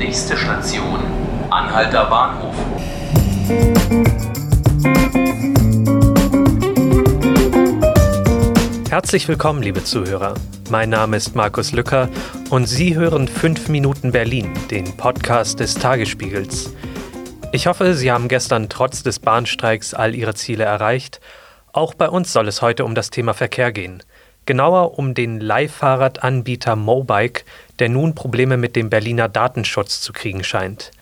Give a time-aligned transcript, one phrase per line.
[0.00, 0.98] Nächste Station,
[1.50, 2.54] Anhalter Bahnhof.
[8.88, 10.36] Herzlich willkommen, liebe Zuhörer.
[10.70, 12.08] Mein Name ist Markus Lücker
[12.48, 16.72] und Sie hören 5 Minuten Berlin, den Podcast des Tagesspiegels.
[17.52, 21.20] Ich hoffe, Sie haben gestern trotz des Bahnstreiks all Ihre Ziele erreicht.
[21.74, 24.02] Auch bei uns soll es heute um das Thema Verkehr gehen.
[24.46, 27.42] Genauer um den Leihfahrradanbieter Mobike,
[27.80, 30.92] der nun Probleme mit dem Berliner Datenschutz zu kriegen scheint.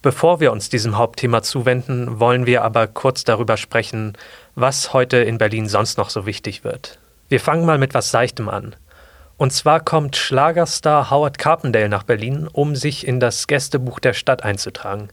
[0.00, 4.16] Bevor wir uns diesem Hauptthema zuwenden, wollen wir aber kurz darüber sprechen,
[4.54, 6.98] was heute in Berlin sonst noch so wichtig wird.
[7.28, 8.76] Wir fangen mal mit was Seichtem an.
[9.36, 14.44] Und zwar kommt Schlagerstar Howard Carpendale nach Berlin, um sich in das Gästebuch der Stadt
[14.44, 15.08] einzutragen.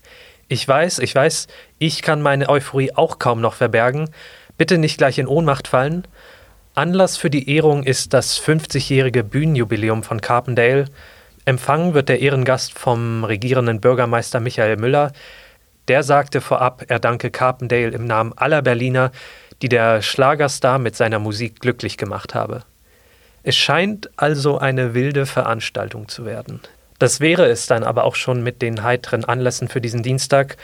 [0.48, 1.48] Ich weiß, ich weiß,
[1.80, 4.10] ich kann meine Euphorie auch kaum noch verbergen.
[4.58, 6.08] Bitte nicht gleich in Ohnmacht fallen.
[6.76, 10.86] Anlass für die Ehrung ist das 50-jährige Bühnenjubiläum von Carpendale.
[11.46, 15.12] Empfangen wird der Ehrengast vom regierenden Bürgermeister Michael Müller.
[15.88, 19.12] Der sagte vorab, er danke Carpendale im Namen aller Berliner,
[19.62, 22.64] die der Schlagerstar mit seiner Musik glücklich gemacht habe.
[23.44, 26.62] Es scheint also eine wilde Veranstaltung zu werden.
[26.98, 30.58] Das wäre es dann aber auch schon mit den heiteren Anlässen für diesen Dienstag.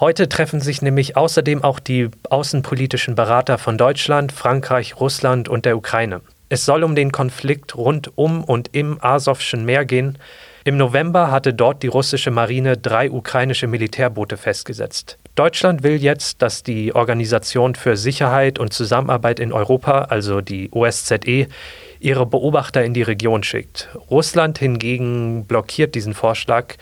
[0.00, 5.76] Heute treffen sich nämlich außerdem auch die außenpolitischen Berater von Deutschland, Frankreich, Russland und der
[5.76, 6.22] Ukraine.
[6.48, 10.16] Es soll um den Konflikt rund um und im Asowschen Meer gehen.
[10.62, 15.18] Im November hatte dort die russische Marine drei ukrainische Militärboote festgesetzt.
[15.34, 21.48] Deutschland will jetzt, dass die Organisation für Sicherheit und Zusammenarbeit in Europa, also die OSZE,
[21.98, 23.88] ihre Beobachter in die Region schickt.
[24.08, 26.74] Russland hingegen blockiert diesen Vorschlag.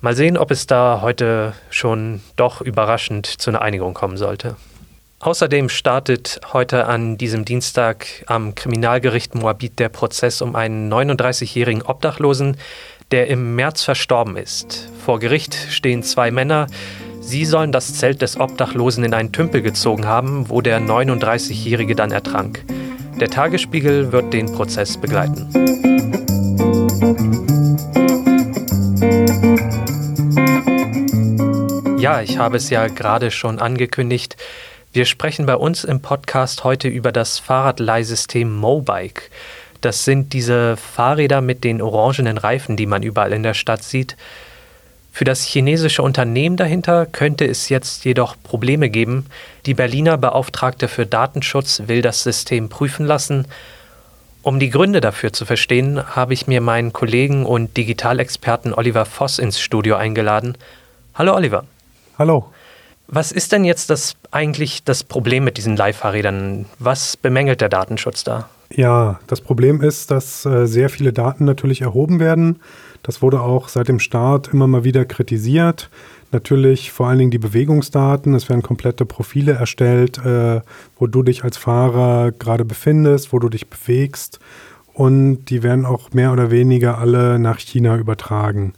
[0.00, 4.56] Mal sehen, ob es da heute schon doch überraschend zu einer Einigung kommen sollte.
[5.22, 12.56] Außerdem startet heute an diesem Dienstag am Kriminalgericht Moabit der Prozess um einen 39-jährigen Obdachlosen,
[13.12, 14.90] der im März verstorben ist.
[15.04, 16.66] Vor Gericht stehen zwei Männer.
[17.20, 22.10] Sie sollen das Zelt des Obdachlosen in einen Tümpel gezogen haben, wo der 39-jährige dann
[22.10, 22.64] ertrank.
[23.20, 25.46] Der Tagesspiegel wird den Prozess begleiten.
[32.02, 34.36] Ja, ich habe es ja gerade schon angekündigt.
[34.94, 39.22] Wir sprechen bei uns im Podcast heute über das Fahrradleihsystem Mobike.
[39.80, 44.18] Das sind diese Fahrräder mit den orangenen Reifen, die man überall in der Stadt sieht.
[45.10, 49.24] Für das chinesische Unternehmen dahinter könnte es jetzt jedoch Probleme geben.
[49.64, 53.46] Die Berliner Beauftragte für Datenschutz will das System prüfen lassen.
[54.42, 59.38] Um die Gründe dafür zu verstehen, habe ich mir meinen Kollegen und Digitalexperten Oliver Voss
[59.38, 60.58] ins Studio eingeladen.
[61.14, 61.64] Hallo Oliver.
[62.18, 62.51] Hallo.
[63.14, 66.64] Was ist denn jetzt das eigentlich das Problem mit diesen Leihfahrrädern?
[66.78, 68.48] Was bemängelt der Datenschutz da?
[68.70, 72.60] Ja, das Problem ist, dass äh, sehr viele Daten natürlich erhoben werden.
[73.02, 75.90] Das wurde auch seit dem Start immer mal wieder kritisiert.
[76.30, 78.32] Natürlich vor allen Dingen die Bewegungsdaten.
[78.32, 80.62] Es werden komplette Profile erstellt, äh,
[80.98, 84.40] wo du dich als Fahrer gerade befindest, wo du dich bewegst.
[84.94, 88.72] Und die werden auch mehr oder weniger alle nach China übertragen.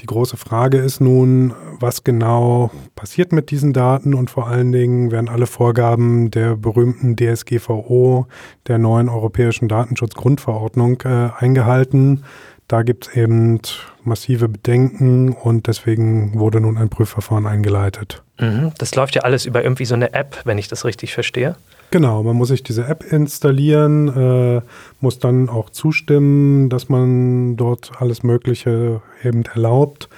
[0.00, 5.10] Die große Frage ist nun, was genau passiert mit diesen Daten und vor allen Dingen
[5.10, 8.26] werden alle Vorgaben der berühmten DSGVO,
[8.68, 12.24] der neuen Europäischen Datenschutzgrundverordnung, äh, eingehalten.
[12.68, 13.60] Da gibt es eben
[14.04, 18.22] massive Bedenken und deswegen wurde nun ein Prüfverfahren eingeleitet.
[18.38, 18.72] Mhm.
[18.78, 21.56] Das läuft ja alles über irgendwie so eine App, wenn ich das richtig verstehe.
[21.90, 24.60] Genau, man muss sich diese App installieren, äh,
[25.00, 30.10] muss dann auch zustimmen, dass man dort alles Mögliche eben erlaubt.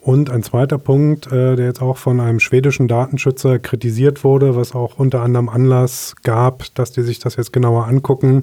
[0.00, 4.74] Und ein zweiter Punkt, äh, der jetzt auch von einem schwedischen Datenschützer kritisiert wurde, was
[4.74, 8.42] auch unter anderem Anlass gab, dass die sich das jetzt genauer angucken,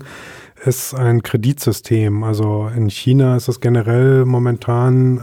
[0.63, 2.23] ist ein Kreditsystem.
[2.23, 5.21] Also in China ist das generell momentan äh,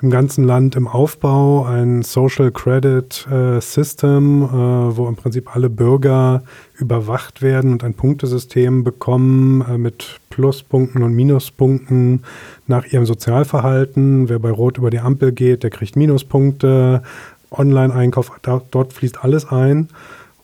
[0.00, 5.68] im ganzen Land im Aufbau ein Social Credit äh, System, äh, wo im Prinzip alle
[5.68, 6.42] Bürger
[6.76, 12.22] überwacht werden und ein Punktesystem bekommen äh, mit Pluspunkten und Minuspunkten
[12.68, 14.28] nach ihrem Sozialverhalten.
[14.28, 17.02] Wer bei Rot über die Ampel geht, der kriegt Minuspunkte.
[17.50, 19.88] Online-Einkauf, dort fließt alles ein.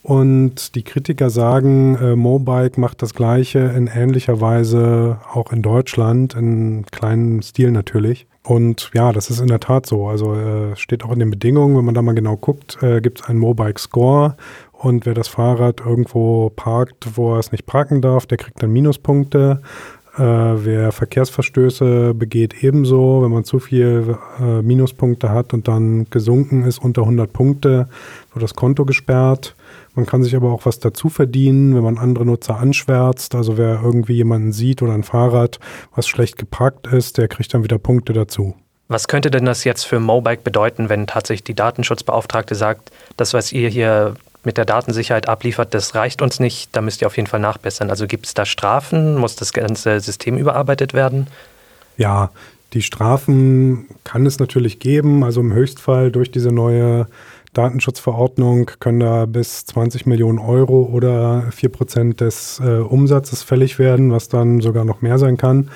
[0.02, 6.34] Und die Kritiker sagen, äh, Mobike macht das Gleiche in ähnlicher Weise auch in Deutschland,
[6.34, 8.26] in kleinem Stil natürlich.
[8.46, 10.06] Und ja, das ist in der Tat so.
[10.06, 13.20] Also äh, steht auch in den Bedingungen, wenn man da mal genau guckt, äh, gibt
[13.20, 14.36] es einen Mobike Score
[14.72, 18.70] und wer das Fahrrad irgendwo parkt, wo er es nicht parken darf, der kriegt dann
[18.70, 19.62] Minuspunkte.
[20.16, 23.22] Äh, wer Verkehrsverstöße begeht, ebenso.
[23.22, 27.88] Wenn man zu viel äh, Minuspunkte hat und dann gesunken ist unter 100 Punkte,
[28.32, 29.56] wird das Konto gesperrt.
[29.94, 33.34] Man kann sich aber auch was dazu verdienen, wenn man andere Nutzer anschwärzt.
[33.34, 35.60] Also wer irgendwie jemanden sieht oder ein Fahrrad,
[35.94, 38.54] was schlecht geparkt ist, der kriegt dann wieder Punkte dazu.
[38.88, 43.52] Was könnte denn das jetzt für Mobike bedeuten, wenn tatsächlich die Datenschutzbeauftragte sagt, das, was
[43.52, 44.14] ihr hier
[44.44, 47.88] mit der Datensicherheit abliefert, das reicht uns nicht, da müsst ihr auf jeden Fall nachbessern.
[47.88, 49.16] Also gibt es da Strafen?
[49.16, 51.28] Muss das ganze System überarbeitet werden?
[51.96, 52.30] Ja,
[52.74, 55.24] die Strafen kann es natürlich geben.
[55.24, 57.06] Also im Höchstfall durch diese neue
[57.54, 64.12] Datenschutzverordnung können da bis 20 Millionen Euro oder 4 Prozent des äh, Umsatzes fällig werden,
[64.12, 65.70] was dann sogar noch mehr sein kann.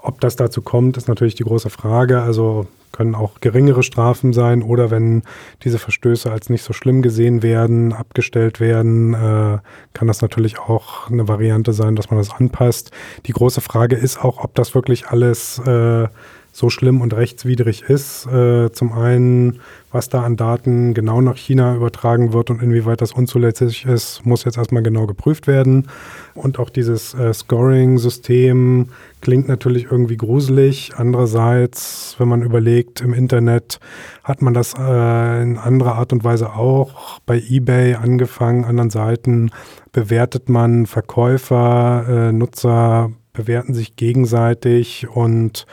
[0.00, 2.22] Ob das dazu kommt, ist natürlich die große Frage.
[2.22, 5.22] Also können auch geringere Strafen sein oder wenn
[5.64, 9.58] diese Verstöße als nicht so schlimm gesehen werden, abgestellt werden, äh,
[9.92, 12.90] kann das natürlich auch eine Variante sein, dass man das anpasst.
[13.26, 16.08] Die große Frage ist auch, ob das wirklich alles äh,
[16.56, 18.26] so schlimm und rechtswidrig ist.
[18.26, 19.60] Äh, zum einen,
[19.92, 24.44] was da an Daten genau nach China übertragen wird und inwieweit das unzulässig ist, muss
[24.44, 25.88] jetzt erstmal genau geprüft werden.
[26.32, 28.88] Und auch dieses äh, Scoring-System
[29.20, 30.92] klingt natürlich irgendwie gruselig.
[30.96, 33.78] Andererseits, wenn man überlegt, im Internet
[34.24, 37.20] hat man das äh, in anderer Art und Weise auch.
[37.26, 39.50] Bei eBay angefangen, anderen Seiten
[39.92, 45.66] bewertet man Verkäufer, äh, Nutzer bewerten sich gegenseitig und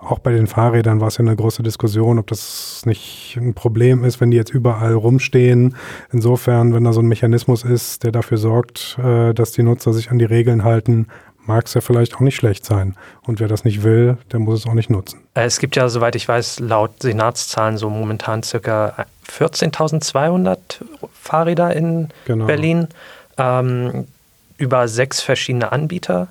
[0.00, 4.04] auch bei den Fahrrädern war es ja eine große Diskussion, ob das nicht ein Problem
[4.04, 5.76] ist, wenn die jetzt überall rumstehen.
[6.12, 10.10] Insofern, wenn da so ein Mechanismus ist, der dafür sorgt, äh, dass die Nutzer sich
[10.10, 11.08] an die Regeln halten,
[11.48, 12.94] mag es ja vielleicht auch nicht schlecht sein.
[13.26, 15.20] Und wer das nicht will, der muss es auch nicht nutzen.
[15.34, 20.58] Äh, es gibt ja, soweit ich weiß, laut Senatszahlen so momentan circa 14.200
[21.12, 22.46] Fahrräder in genau.
[22.46, 22.88] Berlin
[23.36, 24.06] ähm,
[24.58, 26.28] über sechs verschiedene Anbieter.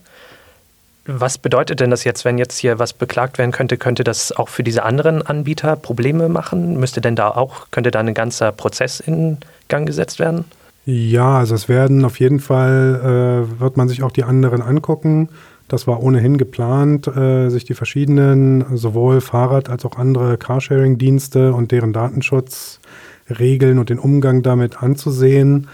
[1.08, 3.78] Was bedeutet denn das jetzt, wenn jetzt hier was beklagt werden könnte?
[3.78, 6.78] Könnte das auch für diese anderen Anbieter Probleme machen?
[6.78, 9.38] Müsste denn da auch, könnte da ein ganzer Prozess in
[9.70, 10.44] Gang gesetzt werden?
[10.86, 15.30] Ja, also es werden auf jeden Fall, äh, wird man sich auch die anderen angucken.
[15.70, 21.72] Das war ohnehin geplant, äh, sich die verschiedenen, sowohl Fahrrad- als auch andere Carsharing-Dienste und
[21.72, 25.68] deren Datenschutzregeln und den Umgang damit anzusehen.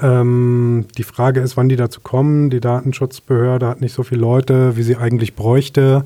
[0.00, 2.50] Ähm, die Frage ist, wann die dazu kommen.
[2.50, 6.04] Die Datenschutzbehörde hat nicht so viele Leute, wie sie eigentlich bräuchte.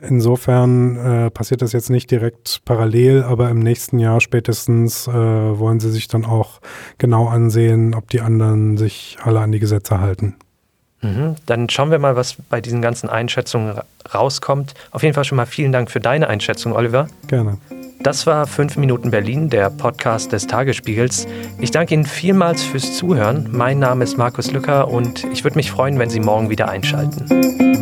[0.00, 5.80] Insofern äh, passiert das jetzt nicht direkt parallel, aber im nächsten Jahr spätestens äh, wollen
[5.80, 6.60] sie sich dann auch
[6.98, 10.36] genau ansehen, ob die anderen sich alle an die Gesetze halten.
[11.02, 11.36] Mhm.
[11.46, 13.78] Dann schauen wir mal, was bei diesen ganzen Einschätzungen
[14.14, 14.74] rauskommt.
[14.90, 17.08] Auf jeden Fall schon mal vielen Dank für deine Einschätzung, Oliver.
[17.26, 17.58] Gerne.
[18.02, 21.26] Das war 5 Minuten Berlin, der Podcast des Tagesspiegels.
[21.58, 23.48] Ich danke Ihnen vielmals fürs Zuhören.
[23.50, 27.75] Mein Name ist Markus Lücker und ich würde mich freuen, wenn Sie morgen wieder einschalten.